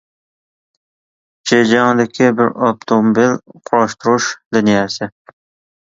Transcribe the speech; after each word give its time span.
جېجياڭدىكى 1.51 2.31
بىر 2.41 2.51
ئاپتوموبىل 2.63 3.39
قۇراشتۇرۇش 3.55 4.35
لىنىيەسى. 4.59 5.15